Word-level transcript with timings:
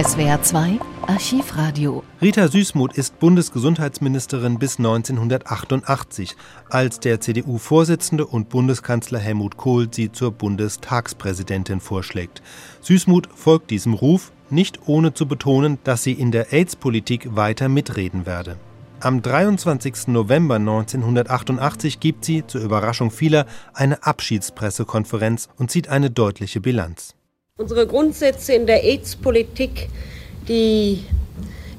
SWR 0.00 0.40
2 0.40 0.78
Archivradio. 1.08 2.04
Rita 2.22 2.46
Süßmuth 2.46 2.96
ist 2.96 3.18
Bundesgesundheitsministerin 3.18 4.60
bis 4.60 4.78
1988, 4.78 6.36
als 6.70 7.00
der 7.00 7.20
CDU-Vorsitzende 7.20 8.24
und 8.24 8.48
Bundeskanzler 8.48 9.18
Helmut 9.18 9.56
Kohl 9.56 9.92
sie 9.92 10.12
zur 10.12 10.30
Bundestagspräsidentin 10.30 11.80
vorschlägt. 11.80 12.42
Süßmuth 12.80 13.28
folgt 13.34 13.72
diesem 13.72 13.92
Ruf, 13.92 14.30
nicht 14.50 14.86
ohne 14.86 15.14
zu 15.14 15.26
betonen, 15.26 15.78
dass 15.82 16.04
sie 16.04 16.12
in 16.12 16.30
der 16.30 16.52
AIDS-Politik 16.52 17.34
weiter 17.34 17.68
mitreden 17.68 18.24
werde. 18.24 18.56
Am 19.00 19.20
23. 19.20 20.06
November 20.06 20.56
1988 20.56 21.98
gibt 21.98 22.24
sie, 22.24 22.46
zur 22.46 22.60
Überraschung 22.60 23.10
vieler, 23.10 23.46
eine 23.74 24.04
Abschiedspressekonferenz 24.04 25.48
und 25.56 25.72
zieht 25.72 25.88
eine 25.88 26.12
deutliche 26.12 26.60
Bilanz. 26.60 27.16
Unsere 27.60 27.88
Grundsätze 27.88 28.52
in 28.52 28.68
der 28.68 28.84
AIDS-Politik, 28.84 29.88
die 30.46 31.02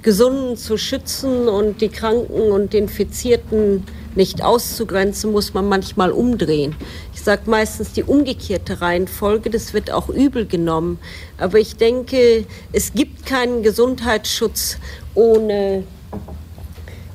Gesunden 0.00 0.56
zu 0.56 0.78
schützen 0.78 1.48
und 1.48 1.82
die 1.82 1.90
Kranken 1.90 2.50
und 2.50 2.72
Infizierten 2.72 3.84
nicht 4.14 4.42
auszugrenzen, 4.42 5.32
muss 5.32 5.52
man 5.52 5.68
manchmal 5.68 6.12
umdrehen. 6.12 6.74
Ich 7.12 7.20
sage 7.20 7.42
meistens 7.50 7.92
die 7.92 8.04
umgekehrte 8.04 8.80
Reihenfolge, 8.80 9.50
das 9.50 9.74
wird 9.74 9.90
auch 9.90 10.08
übel 10.08 10.46
genommen. 10.46 10.98
Aber 11.36 11.58
ich 11.58 11.76
denke, 11.76 12.46
es 12.72 12.94
gibt 12.94 13.26
keinen 13.26 13.62
Gesundheitsschutz 13.62 14.78
ohne 15.14 15.84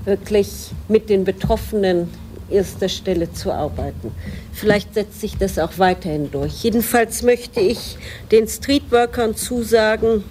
wirklich 0.05 0.70
mit 0.88 1.09
den 1.09 1.23
Betroffenen 1.23 2.09
erster 2.52 2.90
Stelle 2.90 3.32
zu 3.32 3.52
arbeiten. 3.52 4.12
Vielleicht 4.52 4.94
setzt 4.94 5.22
sich 5.22 5.38
das 5.38 5.58
auch 5.58 5.78
weiterhin 5.78 6.32
durch. 6.32 6.64
Jedenfalls 6.64 7.23
möchte 7.23 7.59
ich 7.59 7.98
den 8.32 8.48
Streetworkern 8.48 9.36
zusagen, 9.36 10.23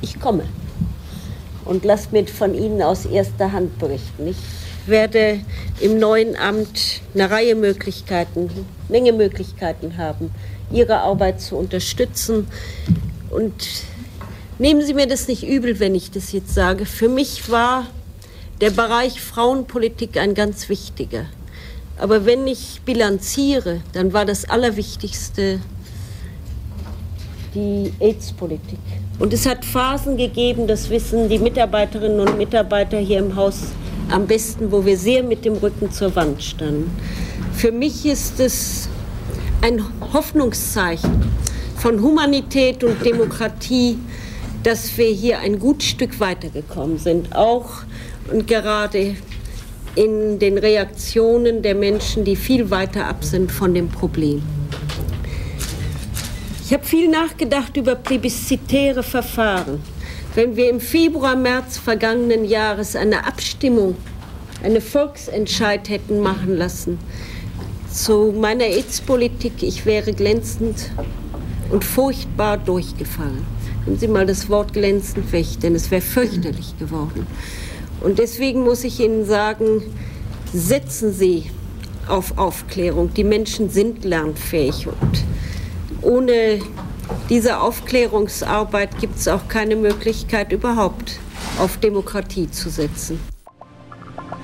ich 0.00 0.18
komme 0.18 0.44
und 1.64 1.84
lass 1.84 2.10
mir 2.10 2.26
von 2.26 2.54
Ihnen 2.54 2.82
aus 2.82 3.06
erster 3.06 3.52
Hand 3.52 3.78
berichten. 3.78 4.28
Ich 4.28 4.36
werde 4.86 5.40
im 5.80 5.98
neuen 5.98 6.36
Amt 6.36 7.02
eine 7.14 7.30
Reihe 7.30 7.54
Möglichkeiten, 7.54 8.50
Menge 8.88 9.12
Möglichkeiten 9.12 9.96
haben, 9.96 10.30
Ihre 10.72 10.98
Arbeit 10.98 11.40
zu 11.40 11.56
unterstützen. 11.56 12.48
Und 13.30 13.54
nehmen 14.58 14.84
Sie 14.84 14.94
mir 14.94 15.06
das 15.06 15.28
nicht 15.28 15.46
übel, 15.46 15.78
wenn 15.78 15.94
ich 15.94 16.10
das 16.10 16.32
jetzt 16.32 16.54
sage. 16.54 16.84
Für 16.86 17.08
mich 17.08 17.50
war 17.50 17.86
der 18.60 18.70
Bereich 18.70 19.20
Frauenpolitik 19.20 20.16
ein 20.16 20.34
ganz 20.34 20.68
wichtiger. 20.68 21.26
Aber 21.98 22.24
wenn 22.26 22.46
ich 22.46 22.80
bilanziere, 22.84 23.80
dann 23.92 24.12
war 24.12 24.24
das 24.24 24.48
Allerwichtigste 24.48 25.60
die 27.54 27.92
AIDS-Politik. 28.00 28.78
Und 29.18 29.32
es 29.32 29.46
hat 29.46 29.64
Phasen 29.64 30.16
gegeben, 30.16 30.66
das 30.66 30.88
wissen 30.90 31.28
die 31.28 31.38
Mitarbeiterinnen 31.38 32.20
und 32.20 32.38
Mitarbeiter 32.38 32.98
hier 32.98 33.18
im 33.18 33.36
Haus 33.36 33.72
am 34.10 34.26
besten, 34.26 34.72
wo 34.72 34.84
wir 34.84 34.96
sehr 34.96 35.22
mit 35.22 35.44
dem 35.44 35.54
Rücken 35.54 35.90
zur 35.90 36.14
Wand 36.16 36.42
standen. 36.42 36.90
Für 37.54 37.72
mich 37.72 38.06
ist 38.06 38.40
es 38.40 38.88
ein 39.60 39.82
Hoffnungszeichen 40.12 41.22
von 41.76 42.00
Humanität 42.00 42.82
und 42.84 43.04
Demokratie, 43.04 43.98
dass 44.62 44.96
wir 44.96 45.06
hier 45.06 45.40
ein 45.40 45.58
gut 45.58 45.82
Stück 45.82 46.20
weitergekommen 46.20 46.98
sind. 46.98 47.34
Auch 47.34 47.82
und 48.32 48.46
gerade 48.46 49.16
in 49.94 50.38
den 50.38 50.58
Reaktionen 50.58 51.62
der 51.62 51.74
Menschen, 51.74 52.24
die 52.24 52.36
viel 52.36 52.70
weiter 52.70 53.06
ab 53.06 53.24
sind 53.24 53.52
von 53.52 53.74
dem 53.74 53.88
Problem. 53.88 54.42
Ich 56.64 56.72
habe 56.72 56.84
viel 56.84 57.08
nachgedacht 57.10 57.76
über 57.76 57.94
plebiszitäre 57.94 59.02
Verfahren. 59.02 59.80
Wenn 60.34 60.56
wir 60.56 60.70
im 60.70 60.80
Februar, 60.80 61.36
März 61.36 61.76
vergangenen 61.76 62.46
Jahres 62.46 62.96
eine 62.96 63.26
Abstimmung, 63.26 63.96
eine 64.62 64.80
Volksentscheid 64.80 65.88
hätten 65.90 66.20
machen 66.20 66.56
lassen 66.56 66.98
zu 67.92 68.32
meiner 68.34 68.64
AIDS-Politik, 68.64 69.62
ich 69.62 69.84
wäre 69.84 70.14
glänzend 70.14 70.90
und 71.70 71.84
furchtbar 71.84 72.56
durchgefallen. 72.56 73.44
Nehmen 73.84 73.98
Sie 73.98 74.08
mal 74.08 74.24
das 74.24 74.48
Wort 74.48 74.72
glänzend 74.72 75.30
weg, 75.32 75.46
denn 75.62 75.74
es 75.74 75.90
wäre 75.90 76.00
fürchterlich 76.00 76.78
geworden. 76.78 77.26
Und 78.02 78.18
deswegen 78.18 78.62
muss 78.62 78.84
ich 78.84 79.00
Ihnen 79.00 79.24
sagen, 79.24 79.82
setzen 80.52 81.12
Sie 81.12 81.50
auf 82.08 82.36
Aufklärung. 82.36 83.14
Die 83.14 83.24
Menschen 83.24 83.70
sind 83.70 84.04
lernfähig 84.04 84.86
und 84.88 85.24
ohne 86.02 86.60
diese 87.28 87.60
Aufklärungsarbeit 87.60 88.98
gibt 88.98 89.16
es 89.16 89.28
auch 89.28 89.48
keine 89.48 89.76
Möglichkeit 89.76 90.52
überhaupt 90.52 91.20
auf 91.58 91.78
Demokratie 91.78 92.50
zu 92.50 92.70
setzen. 92.70 93.20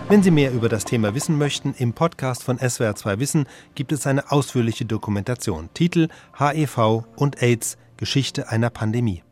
Wenn 0.09 0.23
Sie 0.23 0.31
mehr 0.31 0.53
über 0.53 0.69
das 0.69 0.85
Thema 0.85 1.15
wissen 1.15 1.37
möchten, 1.37 1.75
im 1.77 1.93
Podcast 1.93 2.43
von 2.43 2.59
SWR2 2.59 3.19
Wissen 3.19 3.47
gibt 3.75 3.93
es 3.93 4.07
eine 4.07 4.33
ausführliche 4.33 4.87
Dokumentation. 4.87 5.69
Titel 5.75 6.09
HIV 6.39 7.05
und 7.17 7.43
AIDS 7.43 7.77
Geschichte 7.99 8.49
einer 8.49 8.71
Pandemie. 8.71 9.23